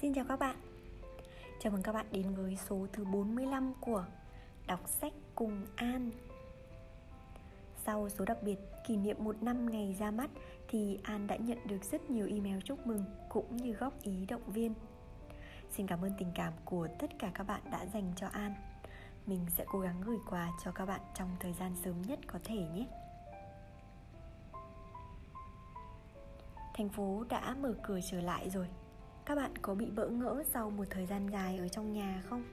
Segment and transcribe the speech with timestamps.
[0.00, 0.56] Xin chào các bạn.
[1.60, 4.04] Chào mừng các bạn đến với số thứ 45 của
[4.66, 6.10] Đọc sách cùng An.
[7.84, 8.56] Sau số đặc biệt
[8.86, 10.30] kỷ niệm một năm ngày ra mắt
[10.68, 14.52] Thì An đã nhận được rất nhiều email chúc mừng cũng như góp ý động
[14.52, 14.74] viên.
[15.70, 18.54] Xin cảm ơn tình cảm của tất cả các bạn đã dành cho An.
[19.26, 22.38] Mình sẽ cố gắng gửi quà cho các bạn trong thời gian sớm nhất có
[22.44, 22.86] thể nhé.
[26.74, 28.68] Thành phố đã mở cửa trở lại rồi
[29.28, 32.44] các bạn có bị bỡ ngỡ sau một thời gian dài ở trong nhà không?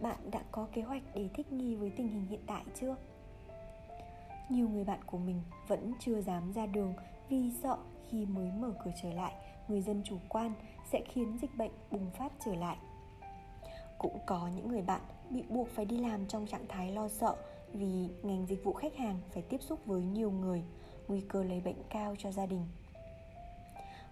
[0.00, 2.96] Bạn đã có kế hoạch để thích nghi với tình hình hiện tại chưa?
[4.48, 6.94] Nhiều người bạn của mình vẫn chưa dám ra đường
[7.28, 7.76] vì sợ
[8.08, 9.32] khi mới mở cửa trở lại,
[9.68, 10.52] người dân chủ quan
[10.92, 12.76] sẽ khiến dịch bệnh bùng phát trở lại.
[13.98, 17.36] Cũng có những người bạn bị buộc phải đi làm trong trạng thái lo sợ
[17.72, 20.62] vì ngành dịch vụ khách hàng phải tiếp xúc với nhiều người,
[21.08, 22.66] nguy cơ lây bệnh cao cho gia đình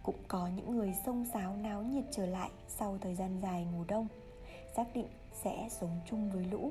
[0.04, 3.84] cũng có những người xông xáo náo nhiệt trở lại sau thời gian dài ngủ
[3.88, 4.08] đông,
[4.77, 6.70] xác định sẽ sống chung với lũ.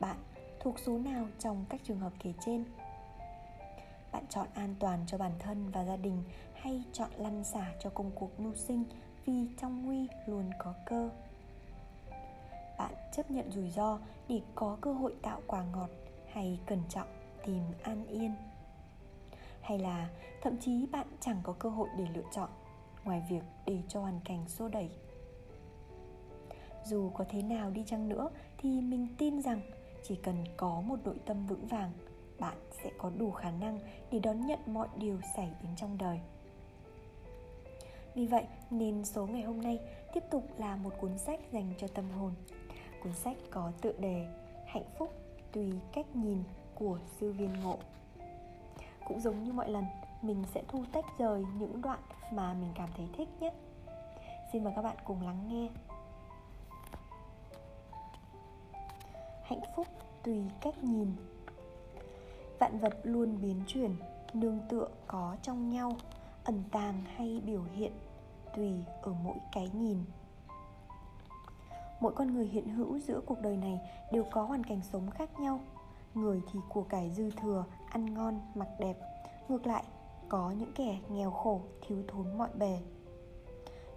[0.00, 0.16] Bạn
[0.60, 2.64] thuộc số nào trong các trường hợp kể trên?
[4.12, 6.22] Bạn chọn an toàn cho bản thân và gia đình
[6.54, 8.84] hay chọn lăn xả cho công cuộc mưu sinh
[9.24, 11.10] vì trong nguy luôn có cơ?
[12.78, 15.90] Bạn chấp nhận rủi ro để có cơ hội tạo quả ngọt
[16.32, 17.08] hay cẩn trọng
[17.46, 18.34] tìm an yên
[19.64, 20.08] hay là
[20.42, 22.48] thậm chí bạn chẳng có cơ hội để lựa chọn
[23.04, 24.90] ngoài việc để cho hoàn cảnh xô đẩy.
[26.84, 29.60] Dù có thế nào đi chăng nữa thì mình tin rằng
[30.02, 31.90] chỉ cần có một nội tâm vững vàng,
[32.38, 33.78] bạn sẽ có đủ khả năng
[34.10, 36.20] để đón nhận mọi điều xảy đến trong đời.
[38.14, 39.78] Vì vậy, nên số ngày hôm nay
[40.14, 42.32] tiếp tục là một cuốn sách dành cho tâm hồn.
[43.02, 44.26] Cuốn sách có tựa đề
[44.66, 45.12] hạnh phúc
[45.52, 46.42] tùy cách nhìn
[46.74, 47.78] của sư viên ngộ
[49.08, 49.84] cũng giống như mọi lần,
[50.22, 52.00] mình sẽ thu tách rời những đoạn
[52.32, 53.52] mà mình cảm thấy thích nhé.
[54.52, 55.68] Xin mời các bạn cùng lắng nghe.
[59.42, 59.86] Hạnh phúc
[60.22, 61.12] tùy cách nhìn.
[62.58, 63.96] Vạn vật luôn biến chuyển,
[64.34, 65.96] nương tựa có trong nhau,
[66.44, 67.92] ẩn tàng hay biểu hiện
[68.56, 69.98] tùy ở mỗi cái nhìn.
[72.00, 73.80] Mỗi con người hiện hữu giữa cuộc đời này
[74.12, 75.60] đều có hoàn cảnh sống khác nhau
[76.14, 78.96] người thì của cải dư thừa, ăn ngon, mặc đẹp.
[79.48, 79.84] Ngược lại,
[80.28, 82.78] có những kẻ nghèo khổ, thiếu thốn mọi bề.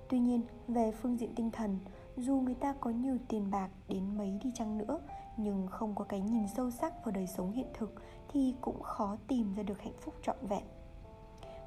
[0.09, 1.79] Tuy nhiên, về phương diện tinh thần,
[2.17, 4.99] dù người ta có nhiều tiền bạc đến mấy đi chăng nữa,
[5.37, 7.93] nhưng không có cái nhìn sâu sắc vào đời sống hiện thực
[8.29, 10.63] thì cũng khó tìm ra được hạnh phúc trọn vẹn.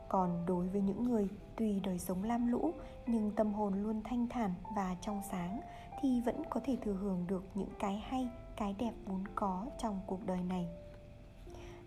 [0.08, 2.72] Còn đối với những người tùy đời sống lam lũ,
[3.06, 5.60] nhưng tâm hồn luôn thanh thản và trong sáng,
[6.00, 8.28] thì vẫn có thể thừa hưởng được những cái hay
[8.60, 10.68] cái đẹp vốn có trong cuộc đời này.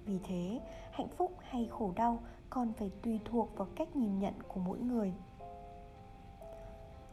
[0.05, 0.61] Vì thế,
[0.91, 2.19] hạnh phúc hay khổ đau
[2.49, 5.13] còn phải tùy thuộc vào cách nhìn nhận của mỗi người.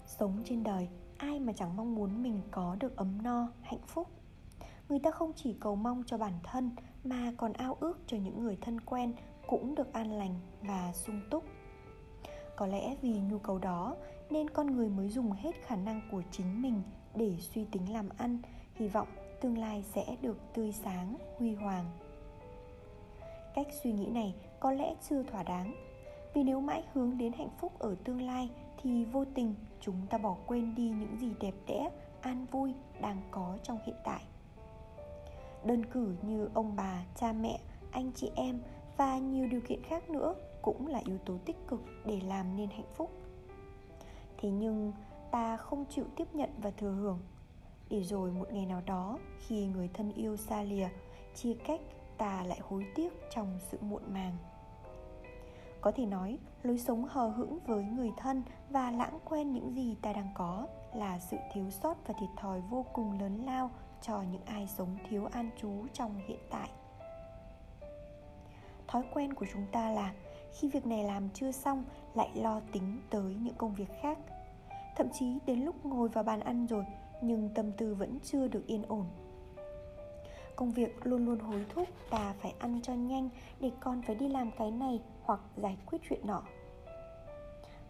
[0.06, 4.08] Sống trên đời, ai mà chẳng mong muốn mình có được ấm no, hạnh phúc?
[4.88, 6.70] Người ta không chỉ cầu mong cho bản thân
[7.04, 9.12] mà còn ao ước cho những người thân quen
[9.46, 11.44] cũng được an lành và sung túc.
[12.56, 13.96] Có lẽ vì nhu cầu đó
[14.30, 16.82] nên con người mới dùng hết khả năng của chính mình
[17.14, 18.38] để suy tính làm ăn,
[18.74, 19.08] hy vọng
[19.40, 21.84] tương lai sẽ được tươi sáng, huy hoàng.
[23.54, 25.74] Cách suy nghĩ này có lẽ chưa thỏa đáng,
[26.34, 28.50] vì nếu mãi hướng đến hạnh phúc ở tương lai
[28.82, 31.90] thì vô tình chúng ta bỏ quên đi những gì đẹp đẽ,
[32.20, 34.22] an vui đang có trong hiện tại.
[35.64, 38.60] Đơn cử như ông bà, cha mẹ, anh chị em
[38.96, 42.70] và nhiều điều kiện khác nữa cũng là yếu tố tích cực để làm nên
[42.70, 43.10] hạnh phúc.
[44.38, 44.92] Thế nhưng
[45.30, 47.18] ta không chịu tiếp nhận và thừa hưởng
[47.90, 50.88] để rồi một ngày nào đó, khi người thân yêu xa lìa,
[51.34, 51.80] chia cách,
[52.18, 54.36] ta lại hối tiếc trong sự muộn màng.
[55.80, 59.96] Có thể nói, lối sống hờ hững với người thân và lãng quên những gì
[60.02, 63.70] ta đang có là sự thiếu sót và thiệt thòi vô cùng lớn lao
[64.02, 66.70] cho những ai sống thiếu an trú trong hiện tại.
[68.88, 70.14] Thói quen của chúng ta là,
[70.52, 71.84] khi việc này làm chưa xong,
[72.14, 74.18] lại lo tính tới những công việc khác.
[74.96, 76.84] Thậm chí đến lúc ngồi vào bàn ăn rồi
[77.20, 79.06] nhưng tâm tư vẫn chưa được yên ổn.
[80.56, 83.28] Công việc luôn luôn hối thúc ta phải ăn cho nhanh
[83.60, 86.42] để con phải đi làm cái này hoặc giải quyết chuyện nọ.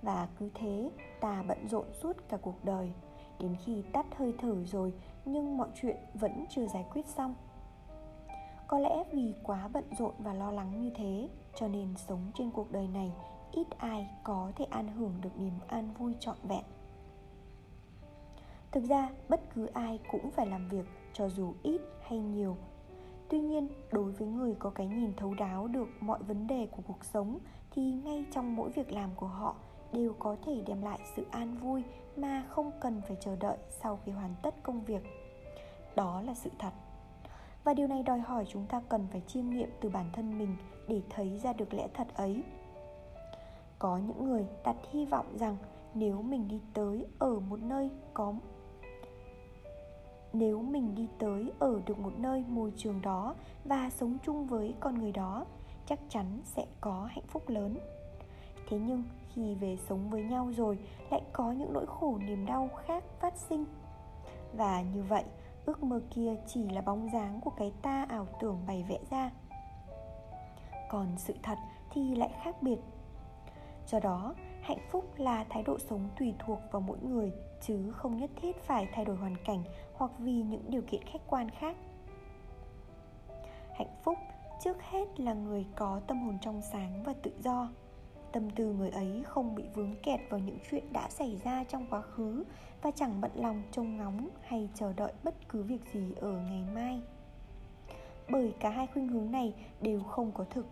[0.02, 0.90] Và cứ thế,
[1.20, 2.92] ta bận rộn suốt cả cuộc đời.
[3.38, 4.92] Đến khi tắt hơi thở rồi,
[5.24, 7.34] nhưng mọi chuyện vẫn chưa giải quyết xong.
[8.66, 12.50] Có lẽ vì quá bận rộn và lo lắng như thế, cho nên sống trên
[12.50, 13.12] cuộc đời này,
[13.52, 16.64] ít ai có thể an hưởng được niềm an vui trọn vẹn
[18.72, 22.56] thực ra, bất cứ ai cũng phải làm việc, cho dù ít hay nhiều.
[23.28, 26.82] Tuy nhiên, đối với người có cái nhìn thấu đáo được mọi vấn đề của
[26.86, 27.38] cuộc sống,
[27.70, 29.54] thì ngay trong mỗi việc làm của họ
[29.92, 31.82] đều có thể đem lại sự an vui
[32.16, 35.02] mà không cần phải chờ đợi sau khi hoàn tất công việc.
[35.96, 36.72] Đó là sự thật.
[37.64, 40.56] Và điều này đòi hỏi chúng ta cần phải chiêm nghiệm từ bản thân mình
[40.88, 42.42] để thấy ra được lẽ thật ấy.
[43.78, 45.56] Có những người đặt hy vọng rằng
[45.94, 48.34] nếu mình đi tới ở một nơi có
[50.32, 53.34] nếu mình đi tới ở được một nơi môi trường đó
[53.64, 55.44] và sống chung với con người đó,
[55.86, 57.78] chắc chắn sẽ có hạnh phúc lớn.
[58.68, 59.02] Thế nhưng
[59.34, 60.78] khi về sống với nhau rồi,
[61.10, 63.64] lại có những nỗi khổ niềm đau khác phát sinh.
[64.52, 65.24] Và như vậy,
[65.64, 69.30] ước mơ kia chỉ là bóng dáng của cái ta ảo tưởng bày vẽ ra.
[70.90, 71.58] Còn sự thật
[71.90, 72.78] thì lại khác biệt.
[73.86, 78.16] Do đó hạnh phúc là thái độ sống tùy thuộc vào mỗi người, chứ không
[78.16, 79.62] nhất thiết phải thay đổi hoàn cảnh
[79.94, 81.76] hoặc vì những điều kiện khách quan khác.
[83.74, 84.18] Hạnh phúc
[84.64, 87.68] trước hết là người có tâm hồn trong sáng và tự do.
[88.32, 91.86] Tâm tư người ấy không bị vướng kẹt vào những chuyện đã xảy ra trong
[91.90, 92.44] quá khứ
[92.82, 96.64] và chẳng bận lòng trông ngóng hay chờ đợi bất cứ việc gì ở ngày
[96.74, 97.02] mai.
[98.30, 100.66] Bởi cả hai khuynh hướng này đều không có thực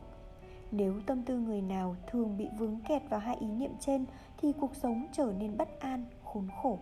[0.70, 4.06] nếu tâm tư người nào thường bị vướng kẹt vào hai ý niệm trên,
[4.36, 6.78] thì cuộc sống trở nên bất an, khốn khổ.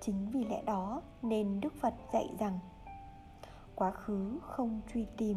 [0.00, 2.58] Chính vì lẽ đó nên đức phật dạy rằng,
[3.74, 5.36] quá khứ không truy tìm,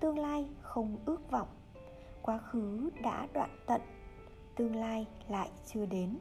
[0.00, 1.48] tương lai không ước vọng.
[2.22, 3.80] Quá khứ đã đoạn tận,
[4.56, 6.18] tương lai lại chưa đến.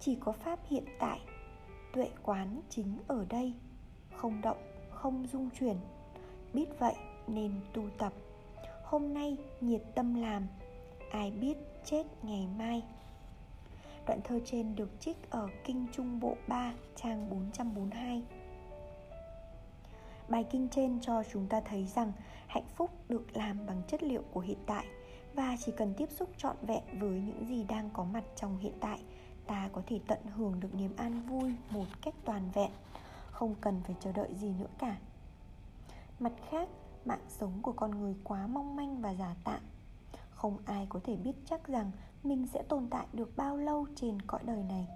[0.00, 1.20] Chỉ có pháp hiện tại,
[1.92, 3.54] tuệ quán chính ở đây,
[4.14, 4.58] không động,
[4.90, 5.76] không dung chuyển.
[6.52, 6.94] Biết vậy
[7.26, 8.12] nên tu tập
[8.86, 10.46] hôm nay nhiệt tâm làm,
[11.10, 12.82] ai biết chết ngày mai.
[14.06, 18.22] Đoạn thơ trên được trích ở Kinh Trung Bộ 3 trang 442
[20.28, 22.12] Bài kinh trên cho chúng ta thấy rằng
[22.46, 24.86] hạnh phúc được làm bằng chất liệu của hiện tại
[25.34, 28.74] và chỉ cần tiếp xúc trọn vẹn với những gì đang có mặt trong hiện
[28.80, 28.98] tại,
[29.46, 32.70] ta có thể tận hưởng được niềm an vui một cách toàn vẹn,
[33.30, 34.96] không cần phải chờ đợi gì nữa cả.
[36.20, 36.68] Mặt khác
[37.06, 39.60] mạng sống của con người quá mong manh và giả tạm
[40.36, 41.90] không ai có thể biết chắc rằng
[42.22, 44.88] mình sẽ tồn tại được bao lâu trên cõi đời này.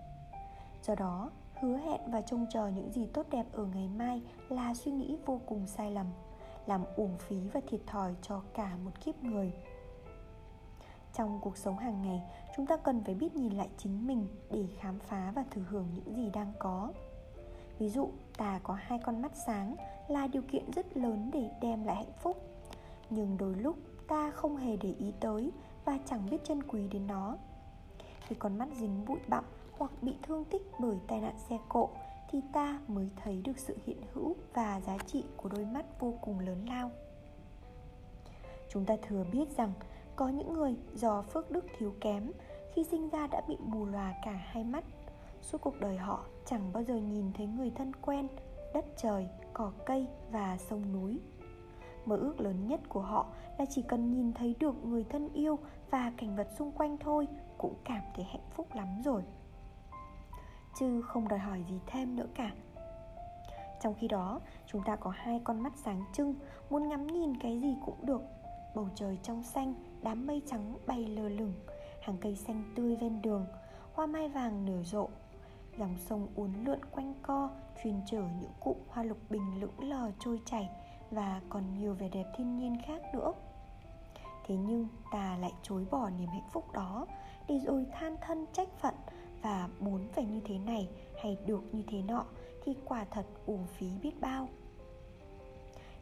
[0.82, 1.30] Do đó,
[1.60, 5.16] hứa hẹn và trông chờ những gì tốt đẹp ở ngày mai là suy nghĩ
[5.26, 6.06] vô cùng sai lầm,
[6.66, 9.52] làm uổng phí và thiệt thòi cho cả một kiếp người.
[11.14, 12.22] Trong cuộc sống hàng ngày,
[12.56, 15.86] chúng ta cần phải biết nhìn lại chính mình để khám phá và thử hưởng
[15.94, 16.92] những gì đang có
[17.80, 19.76] ví dụ, ta có hai con mắt sáng
[20.08, 22.36] là điều kiện rất lớn để đem lại hạnh phúc.
[23.10, 23.76] Nhưng đôi lúc,
[24.08, 25.52] ta không hề để ý tới
[25.84, 27.36] và chẳng biết trân quý đến nó.
[28.26, 29.44] Khi con mắt dính bụi bặm
[29.78, 31.90] hoặc bị thương tích bởi tai nạn xe cộ,
[32.30, 36.14] thì ta mới thấy được sự hiện hữu và giá trị của đôi mắt vô
[36.20, 36.90] cùng lớn lao.
[38.68, 39.72] Chúng ta thừa biết rằng,
[40.16, 42.32] có những người do phước đức thiếu kém
[42.74, 44.84] khi sinh ra đã bị mù lòa cả hai mắt.
[45.40, 48.28] Suốt cuộc đời họ chẳng bao giờ nhìn thấy người thân quen,
[48.74, 51.20] đất trời, cỏ cây và sông núi.
[52.06, 53.26] Mơ ước lớn nhất của họ
[53.58, 55.58] là chỉ cần nhìn thấy được người thân yêu
[55.90, 57.26] và cảnh vật xung quanh thôi,
[57.58, 59.22] cũng cảm thấy hạnh phúc lắm rồi.
[60.78, 62.50] Chứ không đòi hỏi gì thêm nữa cả.
[63.82, 66.34] Trong khi đó, chúng ta có hai con mắt sáng trưng,
[66.70, 68.22] muốn ngắm nhìn cái gì cũng được.
[68.74, 71.54] Bầu trời trong xanh, đám mây trắng bay lơ lửng,
[72.02, 73.46] hàng cây xanh tươi ven đường,
[73.94, 75.08] hoa mai vàng nở rộ
[75.78, 77.50] dòng sông uốn lượn quanh co
[77.82, 80.68] truyền chở những cụm hoa lục bình lững lờ trôi chảy
[81.10, 83.32] và còn nhiều vẻ đẹp thiên nhiên khác nữa.
[84.46, 87.06] Thế nhưng ta lại chối bỏ niềm hạnh phúc đó
[87.48, 88.94] để rồi than thân trách phận
[89.42, 90.88] và muốn phải như thế này
[91.22, 92.24] hay được như thế nọ
[92.64, 94.48] thì quả thật uổng phí biết bao.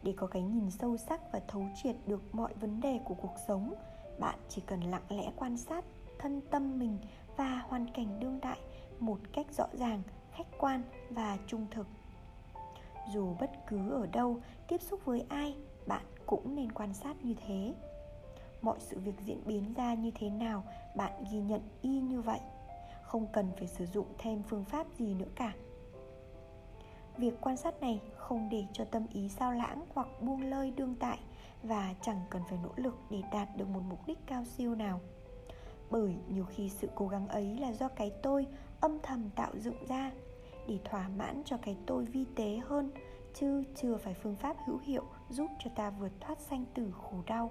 [0.03, 3.35] Để có cái nhìn sâu sắc và thấu triệt được mọi vấn đề của cuộc
[3.49, 3.75] sống,
[4.19, 5.85] bạn chỉ cần lặng lẽ quan sát
[6.19, 6.99] thân tâm mình
[7.37, 8.59] và hoàn cảnh đương đại
[9.03, 10.03] một cách rõ ràng,
[10.33, 11.87] khách quan và trung thực.
[13.13, 17.35] Dù bất cứ ở đâu, tiếp xúc với ai, bạn cũng nên quan sát như
[17.47, 17.75] thế.
[18.63, 20.65] Mọi sự việc diễn biến ra như thế nào,
[20.97, 22.41] bạn ghi nhận y như vậy.
[23.03, 25.53] Không cần phải sử dụng thêm phương pháp gì nữa cả.
[27.17, 30.95] Việc quan sát này không để cho tâm ý sao lãng hoặc buông lơi đương
[31.01, 31.19] tại
[31.63, 35.01] và chẳng cần phải nỗ lực để đạt được một mục đích cao siêu nào.
[35.91, 38.47] Bởi nhiều khi sự cố gắng ấy là do cái tôi
[38.81, 40.13] âm thầm tạo dựng ra
[40.69, 42.91] để thỏa mãn cho cái tôi vi tế hơn,
[43.35, 47.17] chứ chưa phải phương pháp hữu hiệu giúp cho ta vượt thoát sanh tử khổ
[47.27, 47.51] đau.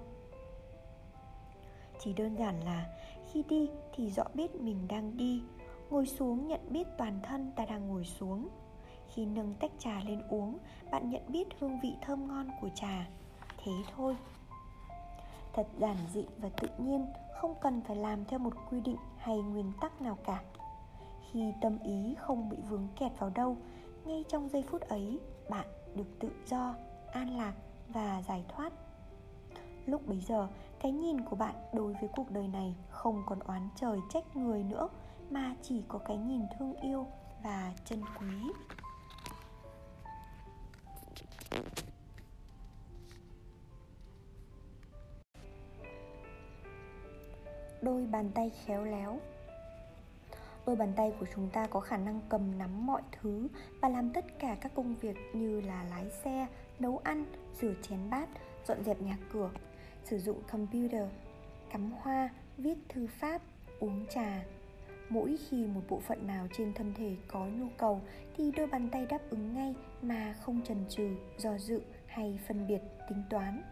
[2.00, 2.86] Chỉ đơn giản là
[3.32, 5.42] khi đi thì rõ biết mình đang đi,
[5.90, 8.48] ngồi xuống nhận biết toàn thân ta đang ngồi xuống.
[9.14, 10.58] Khi nâng tách trà lên uống,
[10.90, 13.08] bạn nhận biết hương vị thơm ngon của trà.
[13.64, 14.16] Thế thôi.
[15.52, 17.06] Thật giản dị và tự nhiên,
[17.40, 20.42] không cần phải làm theo một quy định hay nguyên tắc nào cả
[21.32, 23.56] khi tâm ý không bị vướng kẹt vào đâu,
[24.04, 26.74] ngay trong giây phút ấy, bạn được tự do,
[27.12, 27.54] an lạc
[27.88, 28.72] và giải thoát.
[29.86, 30.48] Lúc bấy giờ,
[30.80, 34.62] cái nhìn của bạn đối với cuộc đời này không còn oán trời trách người
[34.62, 34.88] nữa,
[35.30, 37.06] mà chỉ có cái nhìn thương yêu
[37.44, 38.36] và trân quý.
[47.82, 49.18] Đôi bàn tay khéo léo
[50.68, 53.48] đôi bàn tay của chúng ta có khả năng cầm nắm mọi thứ
[53.80, 56.46] và làm tất cả các công việc như là lái xe,
[56.78, 57.24] nấu ăn,
[57.60, 58.28] rửa chén bát,
[58.66, 59.50] dọn dẹp nhà cửa,
[60.04, 61.02] sử dụng computer,
[61.72, 63.42] cắm hoa, viết thư pháp,
[63.80, 64.44] uống trà.
[65.08, 68.00] Mỗi khi một bộ phận nào trên thân thể có nhu cầu
[68.36, 72.66] thì đôi bàn tay đáp ứng ngay mà không chần chừ, do dự hay phân
[72.66, 73.62] biệt tính toán.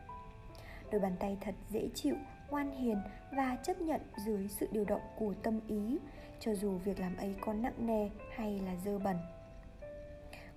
[0.91, 2.15] Đôi bàn tay thật dễ chịu,
[2.51, 2.99] ngoan hiền
[3.33, 5.99] và chấp nhận dưới sự điều động của tâm ý
[6.41, 9.17] cho dù việc làm ấy có nặng nề hay là dơ bẩn.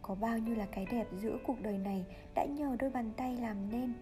[0.02, 2.06] Có bao nhiêu là cái đẹp giữa cuộc đời này
[2.36, 3.94] đã nhờ đôi bàn tay làm nên.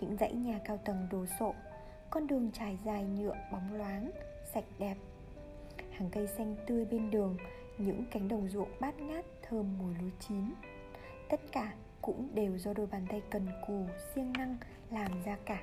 [0.00, 1.54] Những dãy nhà cao tầng đồ sộ,
[2.10, 4.10] con đường trải dài nhựa bóng loáng,
[4.54, 4.96] sạch đẹp.
[5.90, 7.36] Hàng cây xanh tươi bên đường,
[7.78, 10.44] những cánh đồng ruộng bát ngát thơm mùi lúa chín.
[11.28, 14.56] Tất cả cũng đều do đôi bàn tay cần cù siêng năng
[14.90, 15.62] làm ra cả.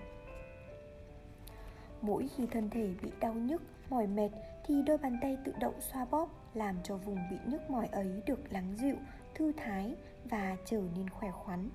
[2.02, 3.62] Mỗi khi thân thể bị đau nhức
[3.94, 4.30] mỏi mệt
[4.66, 8.22] thì đôi bàn tay tự động xoa bóp, làm cho vùng bị nhức mỏi ấy
[8.26, 8.96] được lắng dịu,
[9.36, 9.96] thư thái
[10.26, 11.70] và trở nên khỏe khoắn.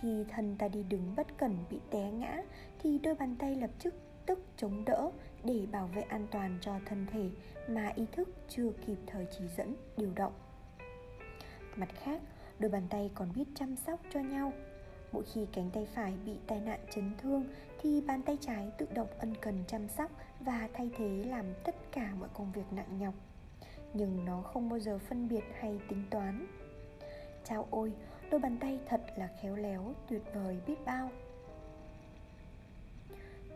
[0.00, 2.42] Khi thân ta đi đứng bất cẩn bị té ngã
[2.78, 3.94] thì đôi bàn tay lập tức
[4.26, 5.10] tức chống đỡ
[5.44, 7.30] để bảo vệ an toàn cho thân thể
[7.68, 10.32] mà ý thức chưa kịp thời chỉ dẫn, điều động.
[11.76, 12.20] Mặt khác,
[12.58, 14.52] đôi bàn tay còn biết chăm sóc cho nhau.
[15.12, 17.44] Mỗi khi cánh tay phải bị tai nạn chấn thương
[17.84, 20.10] thì bàn tay trái tự động ân cần chăm sóc
[20.40, 23.14] và thay thế làm tất cả mọi công việc nặng nhọc.
[23.94, 26.46] Nhưng nó không bao giờ phân biệt hay tính toán.
[27.44, 27.92] Chao ôi,
[28.30, 31.10] đôi bàn tay thật là khéo léo, tuyệt vời biết bao.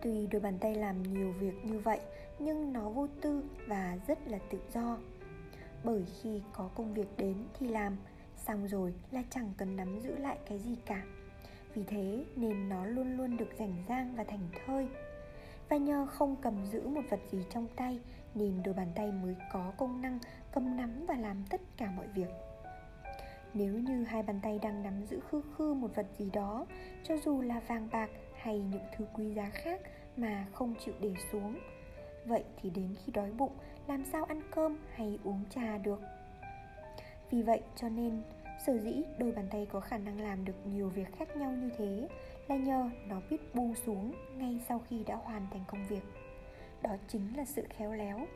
[0.03, 2.01] Tuy đôi bàn tay làm nhiều việc như vậy,
[2.39, 4.99] nhưng nó vô tư và rất là tự do.
[5.85, 7.97] Bởi khi có công việc đến thì làm,
[8.37, 11.03] xong rồi là chẳng cần nắm giữ lại cái gì cả
[11.79, 14.89] vì thế nên nó luôn luôn được rảnh rang và thành thơi.
[15.69, 18.01] Và nhờ không cầm giữ một vật gì trong tay
[18.35, 20.19] nên đôi bàn tay mới có công năng
[20.53, 22.29] cầm nắm và làm tất cả mọi việc.
[23.55, 26.67] Nếu như hai bàn tay đang nắm giữ khư khư một vật gì đó,
[27.05, 29.81] cho dù là vàng bạc hay những thứ quý giá khác
[30.17, 31.59] mà không chịu để xuống,
[32.27, 33.53] vậy thì đến khi đói bụng,
[33.87, 36.01] làm sao ăn cơm hay uống trà được?
[37.31, 38.23] Vì vậy cho nên
[38.67, 41.71] sở dĩ đôi bàn tay có khả năng làm được nhiều việc khác nhau như
[41.79, 42.09] thế
[42.49, 46.03] là nhờ nó biết buông xuống ngay sau khi đã hoàn thành công việc.
[46.83, 48.27] Đó chính là sự khéo léo,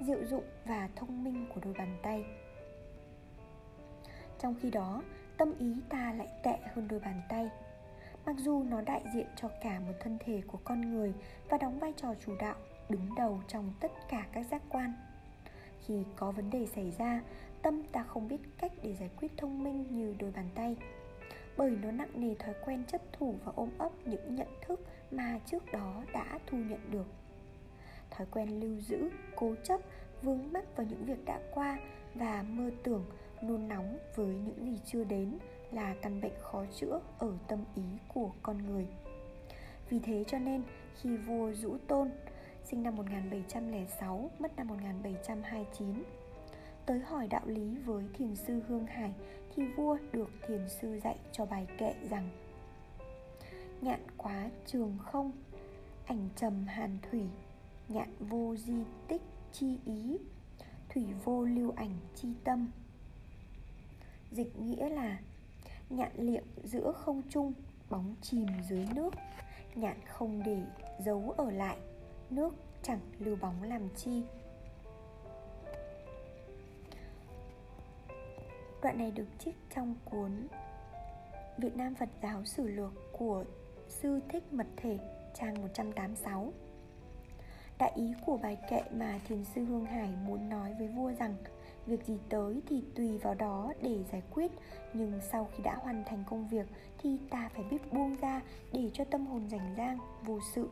[0.00, 2.24] diệu dụng và thông minh của đôi bàn tay.
[4.38, 5.02] Trong khi đó,
[5.36, 7.48] tâm ý ta lại tệ hơn đôi bàn tay.
[8.26, 11.14] Mặc dù nó đại diện cho cả một thân thể của con người
[11.48, 12.56] và đóng vai trò chủ đạo
[12.88, 14.92] đứng đầu trong tất cả các giác quan,
[15.86, 17.20] khi có vấn đề xảy ra
[17.62, 20.76] tâm ta không biết cách để giải quyết thông minh như đôi bàn tay
[21.56, 25.40] bởi nó nặng nề thói quen chấp thủ và ôm ấp những nhận thức mà
[25.46, 27.06] trước đó đã thu nhận được
[28.10, 29.80] thói quen lưu giữ cố chấp
[30.22, 31.78] vướng mắc vào những việc đã qua
[32.14, 33.04] và mơ tưởng
[33.42, 35.38] nôn nóng với những gì chưa đến
[35.72, 38.86] là căn bệnh khó chữa ở tâm ý của con người.
[39.88, 40.62] Vì thế cho nên
[41.00, 42.10] khi vua Dũ Tôn
[42.64, 46.02] sinh năm 1706, mất năm 1729
[46.86, 49.12] tới hỏi đạo lý với thiền sư Hương Hải
[49.56, 52.28] thì vua được thiền sư dạy cho bài kệ rằng
[53.80, 55.32] Nhạn quá trường không,
[56.06, 57.22] ảnh trầm hàn thủy,
[57.88, 59.22] nhạn vô di tích
[59.52, 60.18] chi ý,
[60.88, 62.70] thủy vô lưu ảnh chi tâm.
[64.30, 65.18] Dịch nghĩa là
[65.90, 67.52] Nhạn liệm giữa không trung
[67.90, 69.14] Bóng chìm dưới nước
[69.74, 70.62] Nhạn không để
[71.04, 71.76] giấu ở lại
[72.30, 74.22] Nước chẳng lưu bóng làm chi.
[78.82, 80.46] Đoạn này được trích trong cuốn
[81.58, 83.44] Việt Nam Phật giáo sử lược của
[83.88, 84.98] Sư Thích Mật Thể,
[85.34, 86.52] trang 186
[87.78, 91.34] Đại ý của bài kệ mà Thiền sư Hương Hải muốn nói với vua rằng,
[91.86, 94.52] việc gì tới thì tùy vào đó để giải quyết,
[94.92, 96.66] nhưng sau khi đã hoàn thành công việc
[96.98, 98.40] thì ta phải biết buông ra
[98.72, 100.70] để cho tâm hồn rảnh rang, vô sự.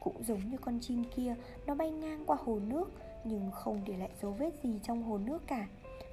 [0.00, 1.34] Cũng giống như con chim kia,
[1.66, 2.92] nó bay ngang qua hồ nước,
[3.24, 5.66] nhưng không để lại dấu vết gì trong hồ nước cả.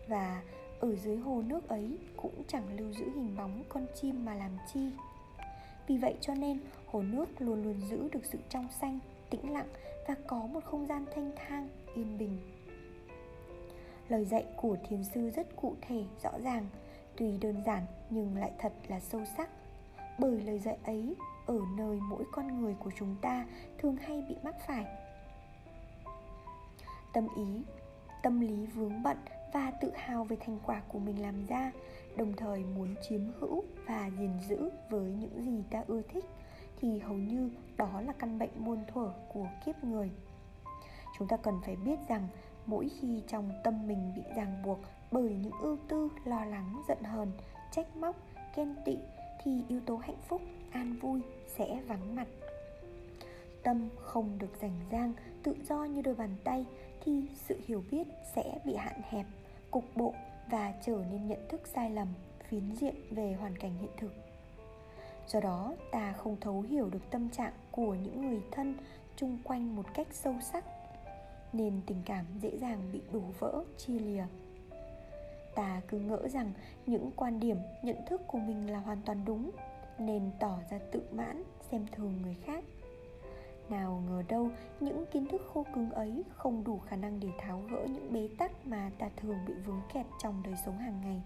[0.07, 0.41] Và
[0.85, 4.51] ở dưới hồ nước ấy cũng chẳng lưu giữ hình bóng con chim mà làm
[4.73, 4.89] chi.
[5.87, 8.99] Vì vậy cho nên, hồ nước luôn luôn giữ được sự trong xanh,
[9.29, 9.67] tĩnh lặng
[10.07, 12.37] và có một không gian thanh thang, yên bình.
[14.09, 16.67] Lời dạy của thiền sư rất cụ thể, rõ ràng,
[17.17, 19.49] tuy đơn giản nhưng lại thật là sâu sắc.
[20.19, 21.15] Bởi lời dạy ấy,
[21.45, 23.45] ở nơi mỗi con người của chúng ta
[23.77, 24.85] thường hay bị mắc phải.
[27.13, 27.61] Tâm ý,
[28.23, 29.17] tâm lý vướng bận
[29.55, 31.71] và tự hào về thành quả của mình làm ra,
[32.15, 36.25] đồng thời muốn chiếm hữu và gìn giữ với những gì ta ưa thích,
[36.79, 40.11] thì hầu như đó là căn bệnh muôn thuở của kiếp người.
[41.17, 42.27] Chúng ta cần phải biết rằng,
[42.65, 44.79] mỗi khi trong tâm mình bị ràng buộc
[45.11, 47.31] bởi những ưu tư, lo lắng, giận hờn,
[47.71, 48.15] trách móc,
[48.55, 48.97] ghen tị,
[49.43, 51.21] thì yếu tố hạnh phúc, an vui
[51.57, 52.27] sẽ vắng mặt.
[53.63, 56.65] Tâm không được rảnh rang, tự do như đôi bàn tay,
[57.05, 59.25] thì sự hiểu biết sẽ bị hạn hẹp
[59.75, 60.13] cục bộ
[60.49, 62.07] và trở nên nhận thức sai lầm,
[62.49, 64.13] phiến diện về hoàn cảnh hiện thực.
[65.27, 68.77] Do đó, ta không thấu hiểu được tâm trạng của những người thân
[69.15, 70.65] chung quanh một cách sâu sắc,
[71.53, 74.25] nên tình cảm dễ dàng bị đổ vỡ, chia lìa.
[75.55, 76.51] Ta cứ ngỡ rằng
[76.85, 79.51] những quan điểm, nhận thức của mình là hoàn toàn đúng,
[79.99, 82.63] nên tỏ ra tự mãn, xem thường người khác
[83.69, 87.61] nào ngờ đâu những kiến thức khô cứng ấy không đủ khả năng để tháo
[87.71, 91.21] gỡ những bế tắc mà ta thường bị vướng kẹt trong đời sống hàng ngày.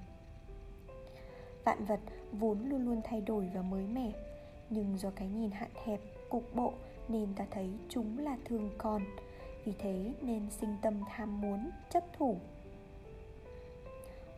[1.63, 1.99] Vạn vật
[2.31, 4.11] vốn luôn luôn thay đổi và mới mẻ,
[4.69, 6.73] nhưng do cái nhìn hạn hẹp, cục bộ
[7.07, 9.01] nên ta thấy chúng là thường còn,
[9.65, 12.37] vì thế nên sinh tâm tham muốn, chấp thủ.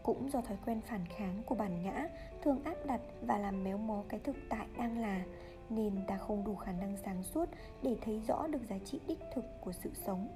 [0.04, 2.08] Cũng do thói quen phản kháng của bản ngã,
[2.42, 5.26] thường áp đặt và làm méo mó cái thực tại đang là
[5.72, 7.46] nên ta không đủ khả năng sáng suốt
[7.82, 10.28] để thấy rõ được giá trị đích thực của sự sống.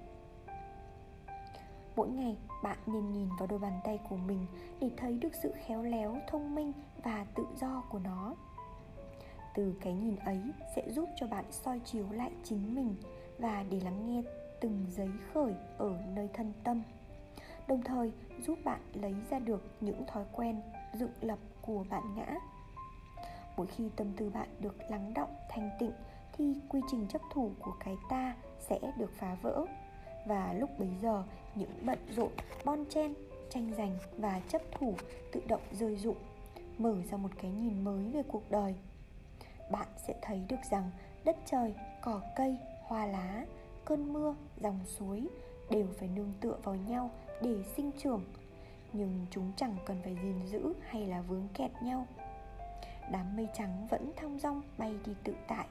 [1.95, 4.45] Mỗi ngày, bạn nên nhìn vào đôi bàn tay của mình
[4.79, 6.73] để thấy được sự khéo léo, thông minh
[7.03, 8.35] và tự do của nó.
[9.55, 10.41] Từ cái nhìn ấy
[10.75, 12.95] sẽ giúp cho bạn soi chiếu lại chính mình
[13.39, 14.23] và để lắng nghe
[14.61, 16.83] từng giấy khởi ở nơi thân tâm.
[17.67, 18.11] Đồng thời,
[18.47, 20.61] giúp bạn lấy ra được những thói quen,
[20.93, 22.35] dựng lập của bạn ngã
[23.57, 25.93] mỗi khi tâm tư bạn được lắng động, thanh tịnh,
[26.33, 29.65] thì quy trình chấp thủ của cái ta sẽ được phá vỡ.
[30.25, 31.23] Và lúc bấy giờ,
[31.55, 32.31] những bận rộn,
[32.65, 33.13] bon chen,
[33.49, 34.95] tranh giành và chấp thủ
[35.31, 36.17] tự động rơi rụng,
[36.77, 38.75] mở ra một cái nhìn mới về cuộc đời.
[39.71, 40.91] Bạn sẽ thấy được rằng
[41.25, 43.45] đất trời, cỏ cây, hoa lá,
[43.85, 45.27] cơn mưa, dòng suối
[45.69, 48.23] đều phải nương tựa vào nhau để sinh trưởng.
[48.93, 52.07] Nhưng chúng chẳng cần phải gìn giữ hay là vướng kẹt nhau
[53.11, 55.67] đám mây trắng vẫn thong dong bay đi tự tại.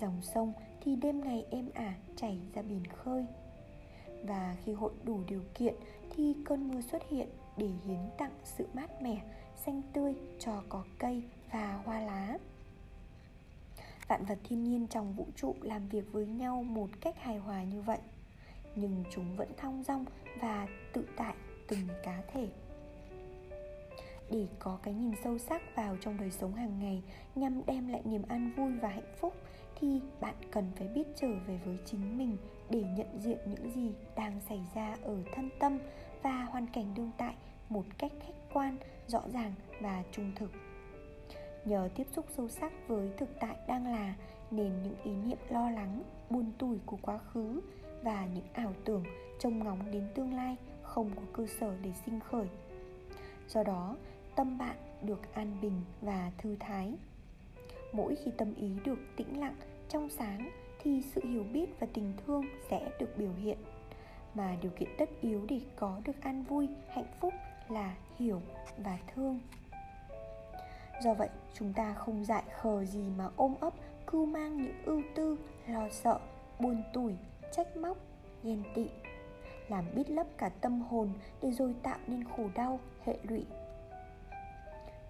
[0.00, 3.26] Dòng sông thì đêm ngày êm ả chảy ra biển khơi.
[4.22, 5.74] Và khi hội đủ điều kiện
[6.10, 9.22] thì cơn mưa xuất hiện để hiến tặng sự mát mẻ,
[9.56, 12.38] xanh tươi cho có cây và hoa lá.
[14.08, 17.62] Vạn vật thiên nhiên trong vũ trụ làm việc với nhau một cách hài hòa
[17.62, 17.98] như vậy,
[18.74, 20.04] nhưng chúng vẫn thong dong
[20.40, 21.34] và tự tại
[21.68, 22.48] từng cá thể
[24.30, 27.02] để có cái nhìn sâu sắc vào trong đời sống hàng ngày,
[27.34, 29.34] nhằm đem lại niềm an vui và hạnh phúc,
[29.80, 32.36] thì bạn cần phải biết trở về với chính mình
[32.70, 35.78] để nhận diện những gì đang xảy ra ở thân tâm
[36.22, 37.34] và hoàn cảnh đương tại
[37.68, 40.50] một cách khách quan, rõ ràng và trung thực.
[41.64, 44.14] Nhờ tiếp xúc sâu sắc với thực tại đang là,
[44.50, 47.60] nên những ý niệm lo lắng, buồn tủi của quá khứ
[48.02, 49.04] và những ảo tưởng
[49.38, 52.46] trông ngóng đến tương lai không có cơ sở để sinh khởi.
[53.48, 53.96] Do đó
[54.36, 56.94] tâm bạn được an bình và thư thái.
[57.92, 59.56] Mỗi khi tâm ý được tĩnh lặng,
[59.88, 60.50] trong sáng
[60.82, 63.58] thì sự hiểu biết và tình thương sẽ được biểu hiện.
[64.34, 67.34] Mà điều kiện tất yếu để có được an vui, hạnh phúc
[67.68, 68.40] là hiểu
[68.78, 69.40] và thương.
[71.02, 73.74] Do vậy, chúng ta không dại khờ gì mà ôm ấp,
[74.06, 76.20] cưu mang những ưu tư, lo sợ,
[76.60, 77.12] buồn tủi,
[77.52, 77.96] trách móc,
[78.42, 78.86] ghen tị.
[79.68, 81.10] Làm bít lấp cả tâm hồn
[81.42, 83.44] để rồi tạo nên khổ đau, hệ lụy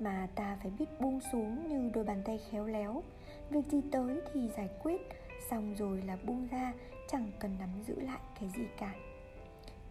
[0.01, 3.03] mà ta phải biết buông xuống như đôi bàn tay khéo léo.
[3.51, 5.09] Việc gì tới thì giải quyết,
[5.51, 6.73] xong rồi là buông ra,
[7.09, 8.95] chẳng cần nắm giữ lại cái gì cả.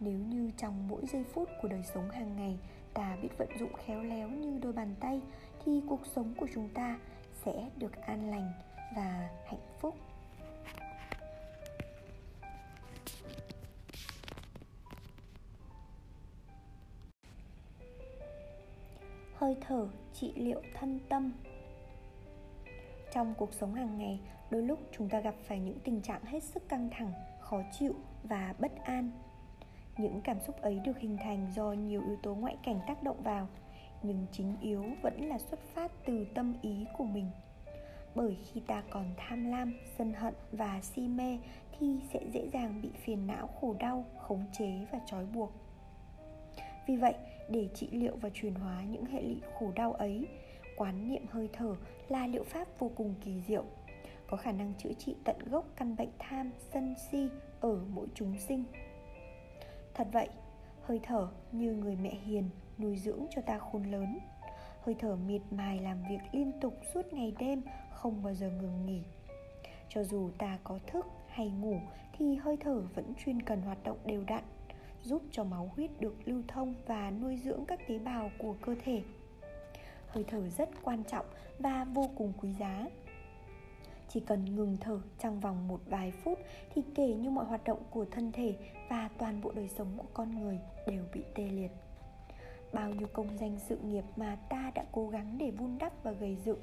[0.00, 2.58] Nếu như trong mỗi giây phút của đời sống hàng ngày
[2.94, 5.20] ta biết vận dụng khéo léo như đôi bàn tay,
[5.64, 6.98] thì cuộc sống của chúng ta
[7.44, 8.52] sẽ được an lành
[8.96, 9.94] và hạnh phúc.
[19.46, 21.32] Hơi thở, trị liệu thân tâm.
[23.12, 26.42] Trong cuộc sống hàng ngày, đôi lúc chúng ta gặp phải những tình trạng hết
[26.42, 29.10] sức căng thẳng, khó chịu và bất an.
[29.96, 33.22] Những cảm xúc ấy được hình thành do nhiều yếu tố ngoại cảnh tác động
[33.22, 33.48] vào,
[34.02, 37.30] nhưng chính yếu vẫn là xuất phát từ tâm ý của mình.
[38.14, 41.38] Bởi khi ta còn tham lam, sân hận và si mê
[41.78, 45.52] thì sẽ dễ dàng bị phiền não, khổ đau, khống chế và trói buộc
[46.86, 47.14] vì vậy,
[47.48, 50.26] để trị liệu và chuyển hóa những hệ lụy khổ đau ấy,
[50.76, 51.76] quán niệm hơi thở
[52.08, 53.64] là liệu pháp vô cùng kỳ diệu.
[54.26, 57.28] Có khả năng chữa trị tận gốc căn bệnh tham, sân, si
[57.60, 58.64] ở mỗi chúng sinh.
[59.94, 60.28] Thật vậy,
[60.82, 64.18] hơi thở như người mẹ hiền nuôi dưỡng cho ta khôn lớn.
[64.82, 68.86] Hơi thở miệt mài làm việc liên tục suốt ngày đêm, không bao giờ ngừng
[68.86, 69.02] nghỉ.
[69.88, 71.80] Cho dù ta có thức hay ngủ,
[72.12, 74.42] thì hơi thở vẫn chuyên cần hoạt động đều đặn
[75.06, 78.74] giúp cho máu huyết được lưu thông và nuôi dưỡng các tế bào của cơ
[78.84, 79.02] thể.
[80.08, 81.26] Hơi thở rất quan trọng
[81.58, 82.86] và vô cùng quý giá.
[84.08, 86.38] Chỉ cần ngừng thở trong vòng một vài phút
[86.74, 88.54] thì kể như mọi hoạt động của thân thể
[88.90, 91.70] và toàn bộ đời sống của con người đều bị tê liệt.
[92.72, 96.12] Bao nhiêu công danh sự nghiệp mà ta đã cố gắng để vun đắp và
[96.12, 96.60] gây dựng,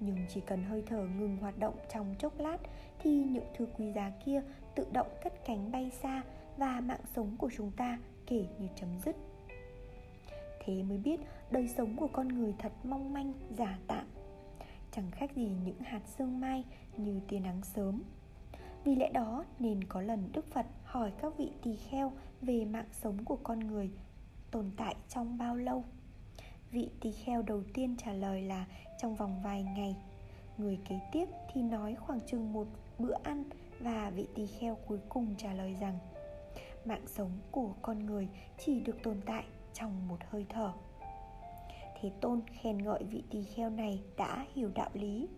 [0.00, 2.58] nhưng chỉ cần hơi thở ngừng hoạt động trong chốc lát
[2.98, 4.42] thì những thứ quý giá kia
[4.74, 6.22] tự động cất cánh bay xa
[6.56, 9.16] và mạng sống của chúng ta kể như chấm dứt.
[10.64, 14.06] Thế mới biết đời sống của con người thật mong manh, giả tạm.
[14.92, 16.64] Chẳng khác gì những hạt sương mai
[16.96, 18.02] như tia nắng sớm.
[18.84, 22.88] Vì lẽ đó nên có lần đức phật hỏi các vị tỳ kheo về mạng
[22.92, 23.90] sống của con người
[24.50, 25.84] tồn tại trong bao lâu.
[26.70, 28.66] Vị tỳ kheo đầu tiên trả lời là
[29.02, 29.96] trong vòng vài ngày.
[30.58, 32.66] Người kế tiếp thì nói khoảng chừng một
[32.98, 33.44] bữa ăn
[33.80, 35.98] và vị tỳ kheo cuối cùng trả lời rằng
[36.86, 40.72] mạng sống của con người chỉ được tồn tại trong một hơi thở.
[42.00, 45.28] Thế tôn khen ngợi vị tỳ kheo này đã hiểu đạo lý.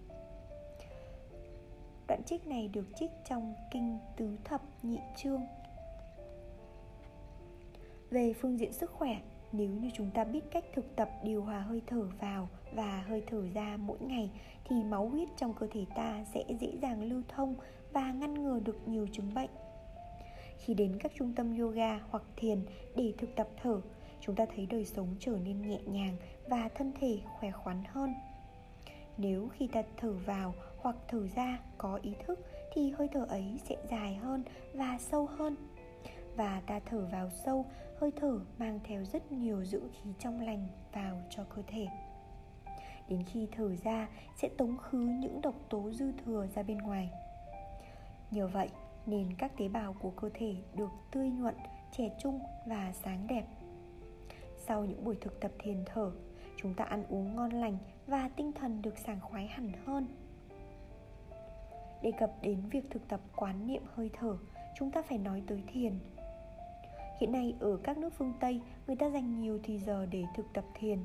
[2.08, 5.42] Đoạn trích này được trích trong kinh tứ thập nhị chương.
[8.10, 9.20] Về phương diện sức khỏe,
[9.52, 13.22] nếu như chúng ta biết cách thực tập điều hòa hơi thở vào và hơi
[13.26, 14.30] thở ra mỗi ngày,
[14.64, 17.54] thì máu huyết trong cơ thể ta sẽ dễ dàng lưu thông
[17.92, 19.50] và ngăn ngừa được nhiều chứng bệnh
[20.58, 22.62] khi đến các trung tâm yoga hoặc thiền
[22.96, 23.80] để thực tập thở,
[24.20, 26.16] chúng ta thấy đời sống trở nên nhẹ nhàng
[26.48, 28.14] và thân thể khỏe khoắn hơn.
[29.16, 32.40] Nếu khi ta thở vào hoặc thở ra có ý thức
[32.72, 34.42] thì hơi thở ấy sẽ dài hơn
[34.72, 35.56] và sâu hơn.
[36.36, 37.64] Và ta thở vào sâu,
[38.00, 41.86] hơi thở mang theo rất nhiều dưỡng khí trong lành vào cho cơ thể.
[43.08, 47.10] Đến khi thở ra sẽ tống khứ những độc tố dư thừa ra bên ngoài.
[48.30, 48.68] Nhờ vậy
[49.08, 51.54] nên các tế bào của cơ thể được tươi nhuận,
[51.92, 53.44] trẻ trung và sáng đẹp.
[54.56, 56.12] Sau những buổi thực tập thiền thở,
[56.56, 60.06] chúng ta ăn uống ngon lành và tinh thần được sảng khoái hẳn hơn.
[62.02, 64.36] Đề cập đến việc thực tập quán niệm hơi thở,
[64.76, 65.98] chúng ta phải nói tới thiền.
[67.20, 70.46] Hiện nay ở các nước phương tây, người ta dành nhiều thì giờ để thực
[70.54, 71.02] tập thiền,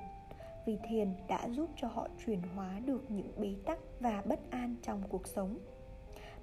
[0.66, 4.76] vì thiền đã giúp cho họ chuyển hóa được những bế tắc và bất an
[4.82, 5.58] trong cuộc sống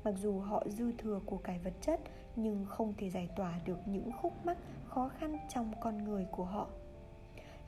[0.04, 2.00] mặc dù họ dư thừa của cải vật chất,
[2.36, 4.58] nhưng không thể giải tỏa được những khúc mắc,
[4.88, 6.68] khó khăn trong con người của họ.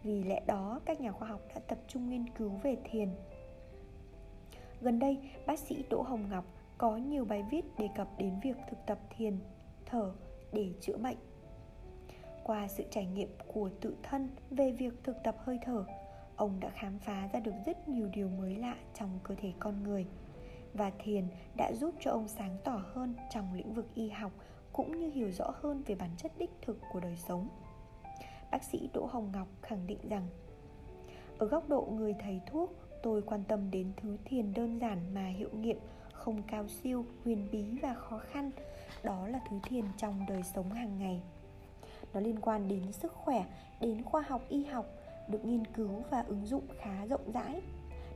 [0.03, 3.09] Vì lẽ đó, các nhà khoa học đã tập trung nghiên cứu về thiền.
[4.81, 6.45] Gần đây, bác sĩ đỗ hồng ngọc
[6.79, 9.39] có nhiều bài viết đề cập đến việc thực tập thiền,
[9.87, 10.13] thở
[10.53, 11.17] để chữa bệnh.
[12.45, 15.85] Qua sự trải nghiệm của tự thân về việc thực tập hơi thở,
[16.37, 19.83] ông đã khám phá ra được rất nhiều điều mới lạ trong cơ thể con
[19.83, 20.07] người
[20.75, 24.33] và thiền đã giúp cho ông sáng tỏ hơn trong lĩnh vực y học,
[24.73, 27.49] cũng như hiểu rõ hơn về bản chất đích thực của đời sống.
[28.51, 30.27] Bác sĩ đỗ hồng ngọc khẳng định rằng,
[31.39, 35.27] ở góc độ người thầy thuốc, tôi quan tâm đến thứ thiền đơn giản mà
[35.27, 35.79] hiệu nghiệm,
[36.13, 38.51] không cao siêu, huyền bí và khó khăn.
[39.03, 41.23] Đó là thứ thiền trong đời sống hàng ngày.
[42.15, 43.45] Nó liên quan đến sức khỏe,
[43.81, 44.87] đến khoa học y học,
[45.29, 47.61] được nghiên cứu và ứng dụng khá rộng rãi.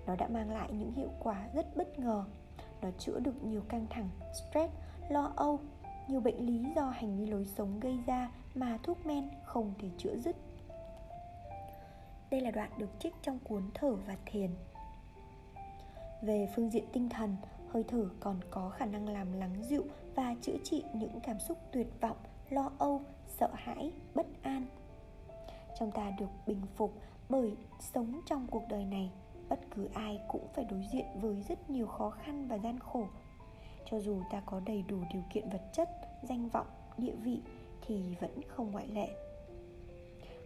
[0.07, 2.25] Nó đã mang lại những hiệu quả rất bất ngờ
[2.83, 4.73] nó chữa được nhiều căng thẳng, stress,
[5.09, 5.61] lo âu,
[6.09, 9.89] nhiều bệnh lý do hành vi lối sống gây ra mà thuốc men không thể
[9.99, 10.37] chữa dứt.
[12.31, 14.51] Đây là đoạn được trích trong cuốn thở và thiền.
[16.23, 17.37] Về phương diện tinh thần,
[17.69, 19.85] hơi thở còn có khả năng làm lắng dịu
[20.15, 22.17] và chữa trị những cảm xúc tuyệt vọng,
[22.51, 24.67] lo âu, sợ hãi, bất an.
[25.79, 26.93] Trong ta được bình phục
[27.29, 29.11] bởi sống trong cuộc đời này
[29.49, 33.07] bất cứ ai cũng phải đối diện với rất nhiều khó khăn và gian khổ.
[33.91, 35.91] Cho dù ta có đầy đủ điều kiện vật chất,
[36.23, 36.67] danh vọng,
[36.99, 37.41] địa vị
[37.87, 39.09] thì vẫn không ngoại lệ.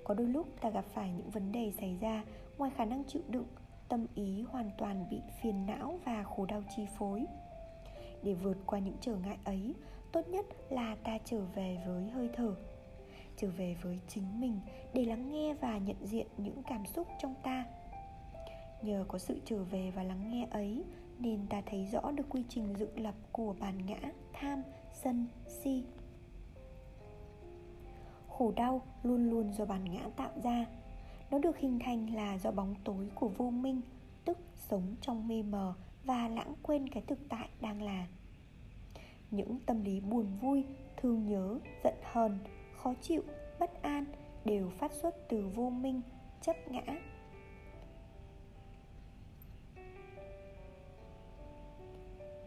[0.05, 2.25] Có đôi lúc ta gặp phải những vấn đề xảy ra
[2.59, 3.47] ngoài khả năng chịu đựng,
[3.89, 7.25] tâm ý hoàn toàn bị phiền não và khổ đau chi phối.
[8.23, 9.75] Để vượt qua những trở ngại ấy,
[10.13, 12.55] tốt nhất là ta trở về với hơi thở,
[13.37, 14.61] trở về với chính mình
[14.95, 17.65] để lắng nghe và nhận diện những cảm xúc trong ta
[18.83, 20.85] nhờ có sự trở về và lắng nghe ấy
[21.19, 24.63] nên ta thấy rõ được quy trình dựng lập của bản ngã, tham,
[24.93, 25.85] sân, si.
[28.29, 30.67] Khổ đau luôn luôn do bản ngã tạo ra.
[31.31, 33.81] Nó được hình thành là do bóng tối của vô minh,
[34.25, 38.07] tức sống trong mê mờ và lãng quên cái thực tại đang là.
[39.31, 40.65] Những tâm lý buồn vui,
[40.97, 42.39] thương nhớ, giận hờn,
[42.77, 43.23] khó chịu,
[43.59, 44.05] bất an
[44.45, 46.01] đều phát xuất từ vô minh,
[46.41, 46.83] chấp ngã.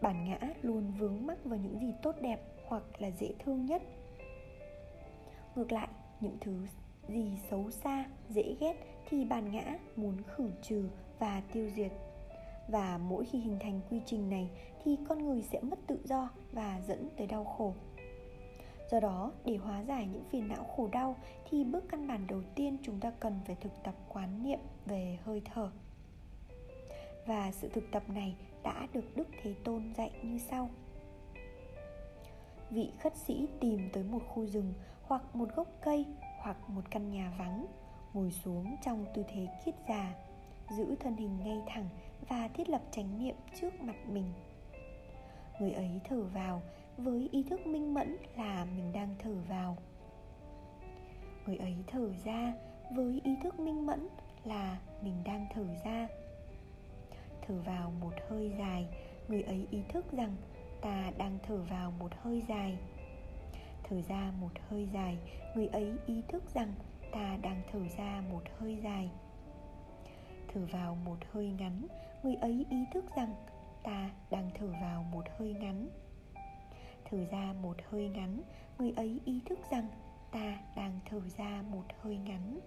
[0.04, 3.82] Bản ngã luôn vướng mắc vào những gì tốt đẹp hoặc là dễ thương nhất.
[5.54, 5.88] Ngược lại,
[6.20, 6.66] những thứ
[7.08, 8.74] gì xấu xa, dễ ghét
[9.08, 10.88] thì bản ngã muốn khử trừ
[11.18, 11.92] và tiêu diệt.
[12.68, 14.50] Và mỗi khi hình thành quy trình này
[14.84, 17.74] thì con người sẽ mất tự do và dẫn tới đau khổ.
[18.90, 21.16] Do đó, để hóa giải những phiền não khổ đau
[21.50, 25.18] thì bước căn bản đầu tiên chúng ta cần phải thực tập quán niệm về
[25.24, 25.70] hơi thở.
[27.26, 30.70] Và sự thực tập này đã được đức thế tôn dạy như sau.
[32.70, 36.06] Vị khất sĩ tìm tới một khu rừng hoặc một gốc cây
[36.38, 37.66] hoặc một căn nhà vắng,
[38.12, 40.14] ngồi xuống trong tư thế kiết già,
[40.76, 41.88] giữ thân hình ngay thẳng
[42.28, 44.32] và thiết lập chánh niệm trước mặt mình.
[45.60, 46.62] Người ấy thở vào
[46.96, 49.76] với ý thức minh mẫn là mình đang thở vào.
[51.46, 52.52] Người ấy thở ra
[52.96, 54.08] với ý thức minh mẫn
[54.44, 56.08] là mình đang thở ra
[57.46, 58.86] thở vào một hơi dài.
[59.28, 60.36] Người ấy ý thức rằng
[60.80, 62.78] ta đang thở vào một hơi dài.
[63.82, 65.18] Thở ra một hơi dài.
[65.54, 66.72] Người ấy ý thức rằng
[67.12, 69.10] ta đang thở ra một hơi dài.
[70.54, 71.86] Thở vào một hơi ngắn.
[72.22, 73.34] Người ấy ý thức rằng
[73.82, 75.88] ta đang thở vào một hơi ngắn.
[77.10, 78.42] Thở ra một hơi ngắn.
[78.78, 79.88] Người ấy ý thức rằng
[80.32, 82.60] ta đang thở ra một hơi ngắn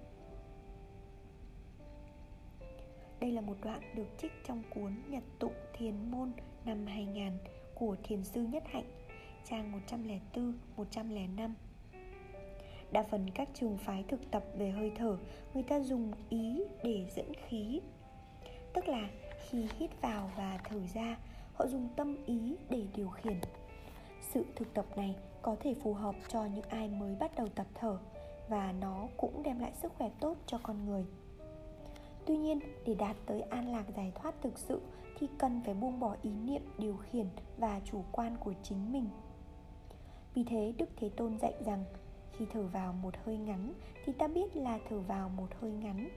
[3.19, 6.31] đây là một đoạn được trích trong cuốn Nhật tụng Thiền môn
[6.65, 7.31] năm 2000
[7.75, 8.91] của Thiền sư Nhất Hạnh,
[9.49, 11.53] trang 104, 105.
[12.91, 15.17] Đa phần các trường phái thực tập về hơi thở,
[15.53, 17.81] người ta dùng ý để dẫn khí.
[18.73, 19.09] Tức là
[19.49, 21.17] khi hít vào và thở ra,
[21.53, 23.39] họ dùng tâm ý để điều khiển.
[24.21, 27.67] Sự thực tập này có thể phù hợp cho những ai mới bắt đầu tập
[27.73, 27.97] thở
[28.49, 31.05] và nó cũng đem lại sức khỏe tốt cho con người.
[32.27, 34.81] Tuy nhiên, để đạt tới an lạc giải thoát thực sự
[35.19, 39.09] thì cần phải buông bỏ ý niệm điều khiển và chủ quan của chính mình.
[40.33, 41.83] Vì thế, Đức Thế Tôn dạy rằng
[42.31, 43.73] khi thở vào một hơi ngắn
[44.05, 46.09] thì ta biết là thở vào một hơi ngắn.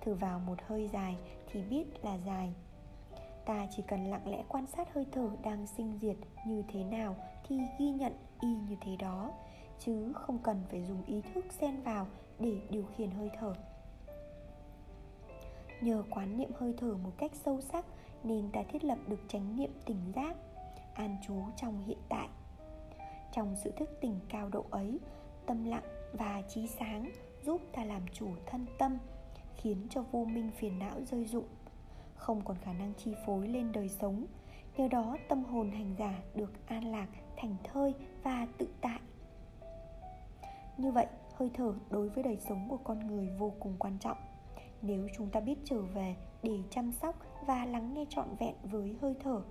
[0.00, 1.16] Thở vào một hơi dài
[1.52, 2.54] thì biết là dài.
[3.46, 7.16] Ta chỉ cần lặng lẽ quan sát hơi thở đang sinh diệt như thế nào
[7.48, 9.32] thì ghi nhận y như thế đó,
[9.78, 12.06] chứ không cần phải dùng ý thức xen vào
[12.38, 13.54] để điều khiển hơi thở.
[15.80, 17.84] Nhờ quán niệm hơi thở một cách sâu sắc
[18.24, 20.36] nên ta thiết lập được chánh niệm tỉnh giác,
[20.94, 22.28] an trú trong hiện tại.
[23.32, 25.00] Trong sự thức tỉnh cao độ ấy,
[25.46, 27.10] tâm lặng và trí sáng
[27.42, 28.98] giúp ta làm chủ thân tâm,
[29.56, 31.48] khiến cho vô minh phiền não rơi rụng,
[32.14, 34.26] không còn khả năng chi phối lên đời sống.
[34.76, 39.00] Nhờ đó tâm hồn hành giả được an lạc, thành thơi và tự tại.
[40.76, 44.16] Như vậy, hơi thở đối với đời sống của con người vô cùng quan trọng
[44.82, 48.96] nếu chúng ta biết trở về để chăm sóc và lắng nghe trọn vẹn với
[49.00, 49.42] hơi thở,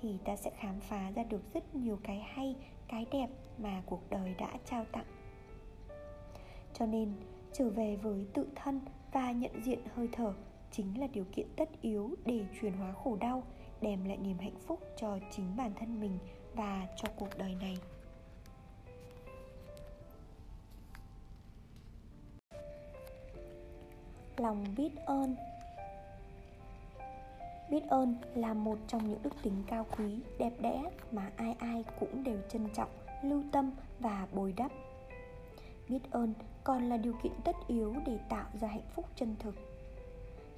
[0.00, 2.56] thì ta sẽ khám phá ra được rất nhiều cái hay,
[2.88, 5.06] cái đẹp mà cuộc đời đã trao tặng.
[6.74, 7.12] Cho nên,
[7.52, 8.80] trở về với tự thân
[9.12, 10.34] và nhận diện hơi thở
[10.70, 13.42] chính là điều kiện tất yếu để chuyển hóa khổ đau,
[13.80, 16.18] đem lại niềm hạnh phúc cho chính bản thân mình
[16.54, 17.76] và cho cuộc đời này.
[24.42, 25.36] Lòng biết ơn.
[27.70, 31.84] Biết ơn là một trong những đức tính cao quý, đẹp đẽ mà ai ai
[32.00, 32.90] cũng đều trân trọng,
[33.22, 34.72] lưu tâm và bồi đắp.
[35.88, 39.54] Biết ơn còn là điều kiện tất yếu để tạo ra hạnh phúc chân thực.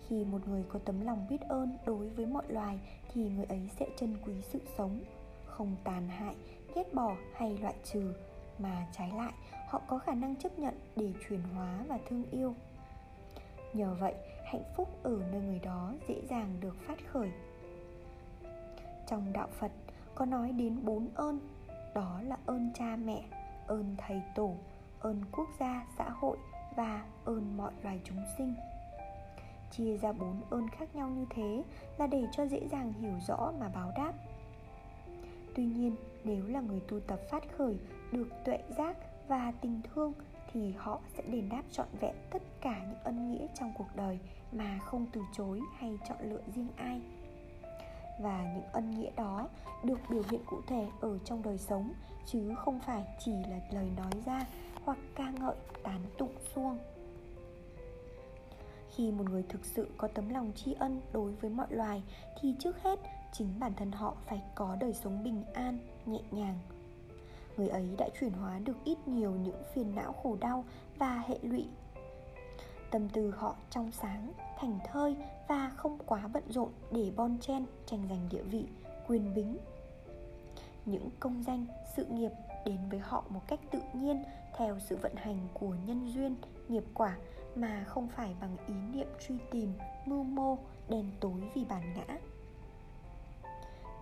[0.09, 2.79] Khi một người có tấm lòng biết ơn đối với mọi loài
[3.13, 5.01] thì người ấy sẽ trân quý sự sống,
[5.47, 6.35] không tàn hại,
[6.75, 8.15] ghét bỏ hay loại trừ,
[8.59, 9.33] mà trái lại,
[9.69, 12.55] họ có khả năng chấp nhận để chuyển hóa và thương yêu
[13.75, 17.31] nhờ vậy, hạnh phúc ở nơi người đó dễ dàng được phát khởi.
[19.07, 19.73] Trong đạo phật,
[20.15, 21.39] có nói đến bốn ơn.
[21.95, 23.25] Đó là ơn cha mẹ,
[23.67, 24.55] ơn thầy tổ,
[25.01, 26.37] ơn quốc gia, xã hội
[26.77, 28.55] và ơn mọi loài chúng sinh.
[29.71, 31.63] Chia ra bốn ơn khác nhau như thế
[31.99, 34.13] là để cho dễ dàng hiểu rõ mà báo đáp.
[35.55, 37.79] Tuy nhiên, nếu là người tu tập phát khởi,
[38.13, 38.97] được tuệ giác
[39.29, 40.13] và tình thương
[40.55, 44.19] thì họ sẽ đền đáp trọn vẹn tất cả những ân nghĩa trong cuộc đời
[44.53, 47.01] mà không từ chối hay chọn lựa riêng ai.
[48.21, 49.49] Và những ân nghĩa đó
[49.85, 51.93] được biểu hiện cụ thể ở trong đời sống,
[52.27, 54.47] chứ không phải chỉ là lời nói ra
[54.85, 56.79] hoặc ca ngợi, tán tụng xuông.
[58.91, 62.03] Khi một người thực sự có tấm lòng tri ân đối với mọi loài,
[62.41, 62.99] thì trước hết
[63.33, 66.59] chính bản thân họ phải có đời sống bình an, nhẹ nhàng
[67.57, 70.65] người ấy đã chuyển hóa được ít nhiều những phiền não khổ đau
[70.99, 71.67] và hệ lụy.
[72.91, 75.17] Tâm tư họ trong sáng thành thơi
[75.49, 78.65] và không quá bận rộn để bon chen, tranh giành địa vị,
[79.07, 79.57] quyền bính.
[80.85, 82.31] Những công danh, sự nghiệp
[82.67, 84.25] đến với họ một cách tự nhiên
[84.57, 86.37] theo sự vận hành của nhân duyên,
[86.69, 87.17] nghiệp quả
[87.55, 89.73] mà không phải bằng ý niệm truy tìm,
[90.07, 92.19] mưu mô, đen tối vì bản ngã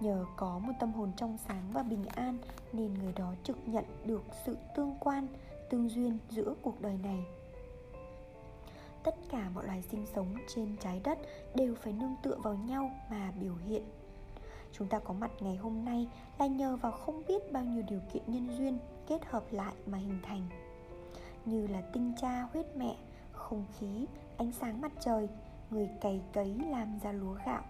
[0.03, 2.39] nhờ có một tâm hồn trong sáng và bình an,
[2.73, 5.27] nên người đó trực nhận được sự tương quan,
[5.71, 7.25] tương duyên giữa cuộc đời này.
[9.05, 11.19] Tất cả mọi loài sinh sống trên trái đất
[11.55, 13.83] đều phải nương tựa vào nhau mà biểu hiện.
[14.73, 18.01] Chúng ta có mặt ngày hôm nay là nhờ vào không biết bao nhiêu điều
[18.13, 20.49] kiện nhân duyên kết hợp lại mà hình thành.
[21.45, 22.97] Như là tinh cha huyết mẹ,
[23.33, 25.29] không khí, ánh sáng mặt trời,
[25.71, 27.63] người cày cấy làm ra lúa gạo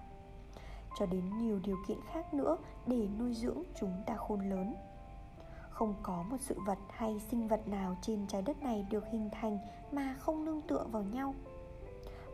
[0.99, 4.75] cho đến nhiều điều kiện khác nữa để nuôi dưỡng chúng ta khôn lớn.
[5.71, 9.31] Không có một sự vật hay sinh vật nào trên trái đất này được hình
[9.33, 9.59] thành
[9.93, 11.35] mà không nương tựa vào nhau.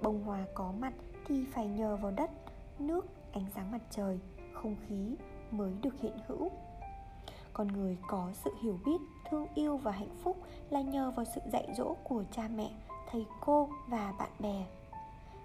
[0.02, 0.92] Bông hoa có mặt
[1.26, 2.30] thì phải nhờ vào đất,
[2.78, 4.18] nước, ánh sáng mặt trời,
[4.52, 5.16] không khí
[5.50, 6.50] mới được hiện hữu.
[7.52, 8.98] Con người có sự hiểu biết,
[9.30, 10.36] thương yêu và hạnh phúc
[10.70, 12.70] là nhờ vào sự dạy dỗ của cha mẹ,
[13.10, 14.66] thầy cô và bạn bè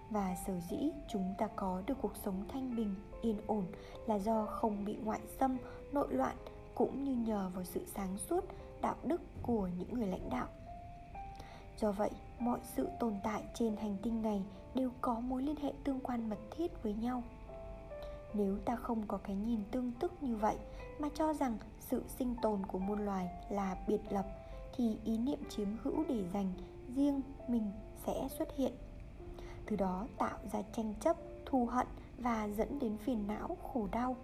[0.10, 3.66] và sở dĩ chúng ta có được cuộc sống thanh bình, yên ổn
[4.08, 5.58] là do không bị ngoại xâm,
[5.92, 6.36] nội loạn
[6.76, 8.46] cũng như nhờ vào sự sáng suốt,
[8.82, 10.48] đạo đức của những người lãnh đạo.
[11.78, 14.44] Do vậy, mọi sự tồn tại trên hành tinh này
[14.76, 17.24] đều có mối liên hệ tương quan mật thiết với nhau.
[18.34, 20.56] Nếu ta không có cái nhìn tương tức như vậy
[21.00, 24.26] mà cho rằng sự sinh tồn của muôn loài là biệt lập,
[24.76, 26.54] thì ý niệm chiếm hữu để dành
[26.96, 27.72] riêng mình
[28.06, 28.74] sẽ xuất hiện
[29.66, 34.16] từ đó tạo ra tranh chấp, thù hận và dẫn đến phiền não, khổ đau.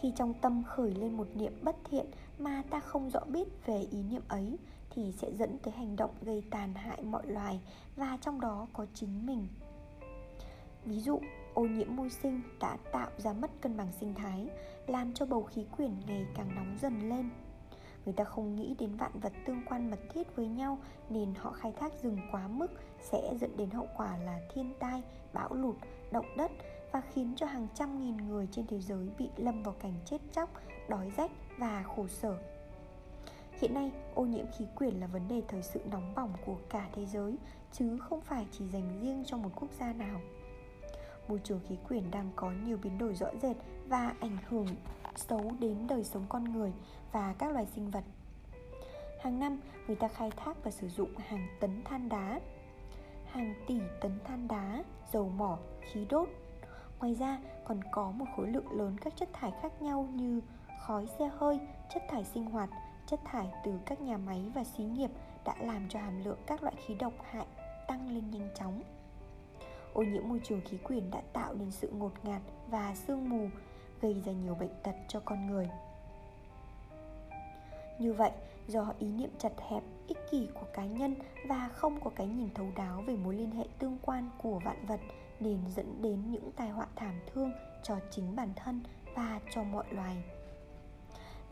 [0.00, 2.06] Khi trong tâm khởi lên một niệm bất thiện
[2.38, 4.58] mà ta không rõ biết về ý niệm ấy,
[4.90, 7.60] thì sẽ dẫn tới hành động gây tàn hại mọi loài
[7.96, 9.46] và trong đó có chính mình.
[10.84, 11.20] Ví dụ,
[11.54, 14.48] ô nhiễm môi sinh đã tạo ra mất cân bằng sinh thái,
[14.86, 17.30] làm cho bầu khí quyển ngày càng nóng dần lên
[18.08, 20.78] người ta không nghĩ đến vạn vật tương quan mật thiết với nhau
[21.10, 22.66] nên họ khai thác rừng quá mức
[23.00, 25.76] sẽ dẫn đến hậu quả là thiên tai bão lụt
[26.12, 26.50] động đất
[26.92, 30.18] và khiến cho hàng trăm nghìn người trên thế giới bị lâm vào cảnh chết
[30.32, 30.50] chóc
[30.88, 32.38] đói rách và khổ sở
[33.60, 36.88] Hiện nay, ô nhiễm khí quyển là vấn đề thời sự nóng bỏng của cả
[36.94, 37.36] thế giới,
[37.72, 40.20] chứ không phải chỉ dành riêng cho một quốc gia nào.
[41.28, 43.56] Môi trường khí quyển đang có nhiều biến đổi rõ rệt
[43.88, 44.66] và ảnh hưởng
[45.18, 46.72] xấu đến đời sống con người
[47.12, 48.04] và các loài sinh vật.
[49.20, 52.40] Hàng năm, người ta khai thác và sử dụng hàng tấn than đá,
[53.26, 56.28] hàng tỷ tấn than đá, dầu mỏ, khí đốt.
[56.98, 60.40] Ngoài ra, còn có một khối lượng lớn các chất thải khác nhau như
[60.86, 61.60] khói xe hơi,
[61.94, 62.70] chất thải sinh hoạt,
[63.06, 65.10] chất thải từ các nhà máy và xí nghiệp
[65.44, 67.46] đã làm cho hàm lượng các loại khí độc hại
[67.88, 68.82] tăng lên nhanh chóng.
[69.92, 73.48] Ô nhiễm môi trường khí quyển đã tạo nên sự ngột ngạt và sương mù,
[74.00, 75.68] gây ra nhiều bệnh tật cho con người.
[77.98, 78.30] Như vậy,
[78.66, 81.14] do ý niệm chặt hẹp, ích kỷ của cá nhân
[81.48, 84.86] và không có cái nhìn thấu đáo về mối liên hệ tương quan của vạn
[84.86, 85.00] vật
[85.40, 88.80] nên dẫn đến những tai họa thảm thương cho chính bản thân
[89.14, 90.24] và cho mọi loài.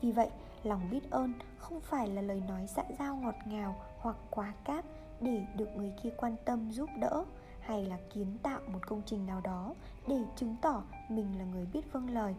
[0.01, 0.31] Vì vậy,
[0.63, 4.85] lòng biết ơn không phải là lời nói xã giao ngọt ngào hoặc quá cáp
[5.21, 7.25] để được người kia quan tâm giúp đỡ
[7.67, 9.75] hay là kiến tạo một công trình nào đó
[10.09, 12.35] để chứng tỏ mình là người biết vâng lời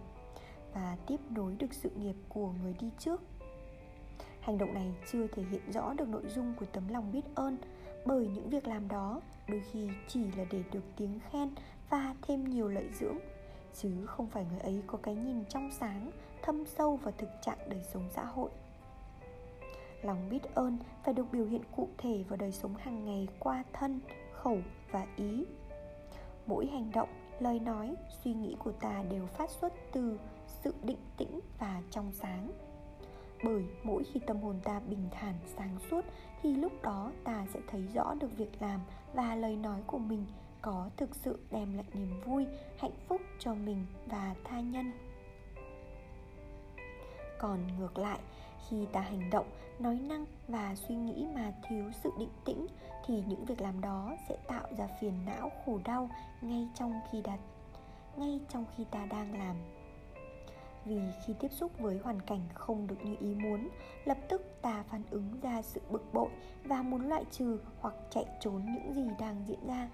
[0.73, 3.21] và tiếp nối được sự nghiệp của người đi trước.
[4.41, 7.57] Hành động này chưa thể hiện rõ được nội dung của tấm lòng biết ơn,
[8.05, 11.49] bởi những việc làm đó đôi khi chỉ là để được tiếng khen
[11.89, 13.17] và thêm nhiều lợi dưỡng,
[13.73, 16.11] chứ không phải người ấy có cái nhìn trong sáng,
[16.41, 18.49] thâm sâu vào thực trạng đời sống xã hội.
[20.03, 23.63] Lòng biết ơn phải được biểu hiện cụ thể vào đời sống hàng ngày qua
[23.73, 23.99] thân,
[24.33, 24.57] khẩu
[24.91, 25.45] và ý.
[26.45, 27.09] Mỗi hành động,
[27.39, 30.19] lời nói, suy nghĩ của ta đều phát xuất từ
[30.63, 32.51] sự định tĩnh và trong sáng.
[33.43, 36.05] Bởi mỗi khi tâm hồn ta bình thản, sáng suốt,
[36.41, 38.79] thì lúc đó ta sẽ thấy rõ được việc làm
[39.13, 40.25] và lời nói của mình
[40.61, 42.45] có thực sự đem lại niềm vui,
[42.77, 44.91] hạnh phúc cho mình và tha nhân.
[47.39, 48.19] Còn ngược lại
[48.69, 49.45] khi ta hành động,
[49.79, 52.67] nói năng và suy nghĩ mà thiếu sự định tĩnh,
[53.05, 56.09] thì những việc làm đó sẽ tạo ra phiền não khổ đau
[56.41, 57.39] ngay trong khi đặt,
[58.15, 59.55] ngay trong khi ta đang làm.
[60.85, 63.69] Vì khi tiếp xúc với hoàn cảnh không được như ý muốn,
[64.05, 66.29] lập tức ta phản ứng ra sự bực bội
[66.63, 69.89] và muốn loại trừ hoặc chạy trốn những gì đang diễn ra.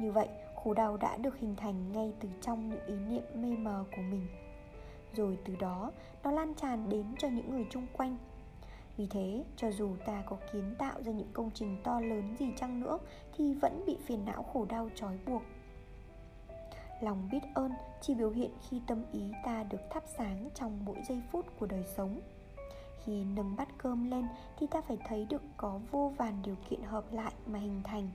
[0.00, 3.56] Như vậy, khổ đau đã được hình thành ngay từ trong những ý niệm mê
[3.56, 4.26] mờ của mình
[5.16, 5.92] rồi từ đó,
[6.22, 8.16] nó lan tràn đến cho những người chung quanh.
[8.96, 12.46] Vì thế, cho dù ta có kiến tạo ra những công trình to lớn gì
[12.56, 12.98] chăng nữa,
[13.36, 15.42] thì vẫn bị phiền não khổ đau trói buộc.
[17.00, 20.96] Lòng biết ơn chỉ biểu hiện khi tâm ý ta được thắp sáng trong mỗi
[21.08, 22.20] giây phút của đời sống.
[23.04, 24.26] Khi nâng bát cơm lên
[24.58, 28.10] thì ta phải thấy được có vô vàn điều kiện hợp lại mà hình thành.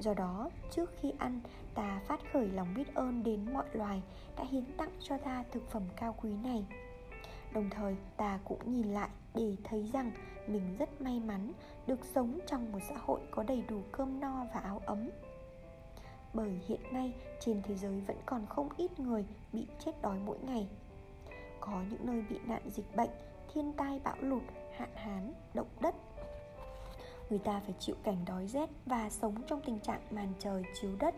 [0.00, 1.40] Do đó, trước khi ăn
[1.74, 4.02] ta phát khởi lòng biết ơn đến mọi loài
[4.36, 6.66] đã hiến tặng cho ta thực phẩm cao quý này.
[7.52, 10.12] Đồng thời, ta cũng nhìn lại để thấy rằng
[10.46, 11.52] mình rất may mắn
[11.86, 15.10] được sống trong một xã hội có đầy đủ cơm no và áo ấm.
[16.34, 20.38] Bởi hiện nay, trên thế giới vẫn còn không ít người bị chết đói mỗi
[20.38, 20.68] ngày.
[21.60, 23.10] Có những nơi bị nạn dịch bệnh,
[23.54, 24.42] thiên tai bão lụt,
[24.76, 25.94] hạn hán, động đất.
[27.30, 30.90] Người ta phải chịu cảnh đói rét và sống trong tình trạng màn trời chiếu
[31.00, 31.14] đất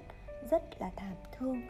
[0.51, 1.63] rất là thảm thương.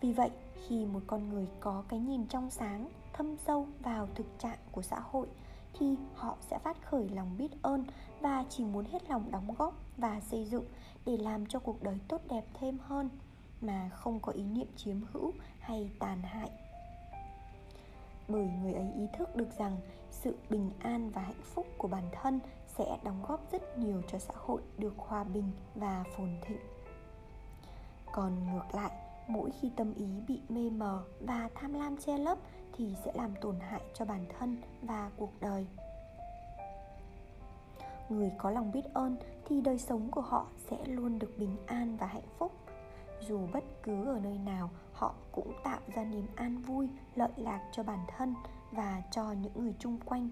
[0.00, 0.30] Vì vậy,
[0.66, 4.82] khi một con người có cái nhìn trong sáng, thâm sâu vào thực trạng của
[4.82, 5.26] xã hội,
[5.78, 7.84] thì họ sẽ phát khởi lòng biết ơn
[8.20, 10.64] và chỉ muốn hết lòng đóng góp và xây dựng
[11.06, 13.08] để làm cho cuộc đời tốt đẹp thêm hơn,
[13.60, 16.50] mà không có ý niệm chiếm hữu hay tàn hại.
[18.28, 19.76] Bởi người ấy ý thức được rằng
[20.10, 24.18] sự bình an và hạnh phúc của bản thân sẽ đóng góp rất nhiều cho
[24.18, 26.60] xã hội được hòa bình và phồn thịnh
[28.12, 28.92] còn ngược lại,
[29.28, 32.38] mỗi khi tâm ý bị mê mờ và tham lam che lấp
[32.72, 35.66] thì sẽ làm tổn hại cho bản thân và cuộc đời.
[38.08, 41.96] Người có lòng biết ơn thì đời sống của họ sẽ luôn được bình an
[41.96, 42.52] và hạnh phúc.
[43.28, 47.68] Dù bất cứ ở nơi nào, họ cũng tạo ra niềm an vui, lợi lạc
[47.72, 48.34] cho bản thân
[48.72, 50.28] và cho những người chung quanh.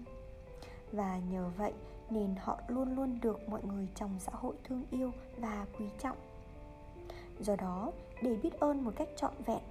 [0.91, 1.73] Và nhờ vậy,
[2.09, 6.17] nên họ luôn luôn được mọi người trong xã hội thương yêu và quý trọng
[7.39, 9.61] do đó, để biết ơn một cách trọn vẹn,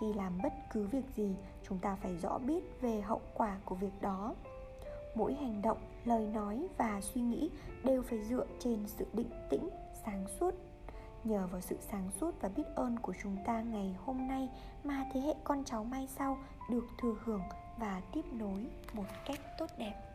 [0.00, 1.36] khi làm bất cứ việc gì,
[1.68, 4.34] chúng ta phải rõ biết về hậu quả của việc đó.
[5.14, 7.50] Mỗi hành động, lời nói và suy nghĩ
[7.84, 9.68] đều phải dựa trên sự định tĩnh,
[10.04, 10.54] sáng suốt.
[11.24, 14.48] Nhờ vào sự sáng suốt và biết ơn của chúng ta ngày hôm nay
[14.84, 16.38] mà thế hệ con cháu mai sau
[16.70, 17.42] được thừa hưởng
[17.78, 20.07] và tiếp nối một cách tốt đẹp.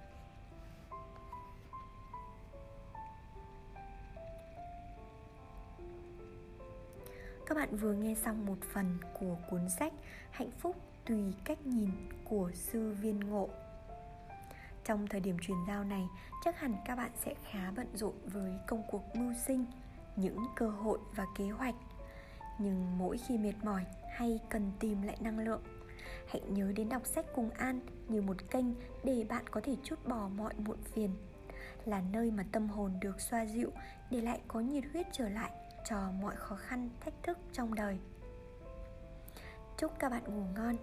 [7.53, 9.93] Các bạn vừa nghe xong một phần của cuốn sách
[10.31, 10.75] Hạnh phúc
[11.05, 11.89] tùy cách nhìn
[12.23, 13.49] của sư viên ngộ.
[14.85, 16.07] Trong thời điểm truyền giao này,
[16.45, 19.65] chắc hẳn các bạn sẽ khá bận rộn với công cuộc mưu sinh,
[20.15, 21.75] những cơ hội và kế hoạch.
[22.59, 25.61] Nhưng mỗi khi mệt mỏi hay cần tìm lại năng lượng,
[26.27, 28.65] hãy nhớ đến đọc sách cùng an như một kênh
[29.03, 31.15] để bạn có thể chút bỏ mọi muộn phiền,
[31.85, 33.71] là nơi mà tâm hồn được xoa dịu
[34.11, 35.51] để lại có nhiệt huyết trở lại
[35.85, 37.97] cho mọi khó khăn, thách thức trong đời.
[39.77, 40.75] Chúc các bạn ngủ ngon.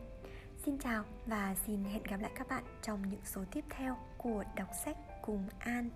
[0.64, 4.44] Xin chào và xin hẹn gặp lại các bạn trong những số tiếp theo của
[4.56, 5.90] đọc sách cùng an.